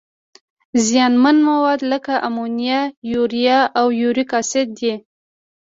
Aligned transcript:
زیانمن 0.85 1.37
مواد 1.47 1.81
لکه 1.91 2.13
امونیا، 2.27 2.79
یوریا 3.11 3.59
او 3.79 3.87
یوریک 4.01 4.31
اسید 4.39 4.67
دي. 4.77 4.93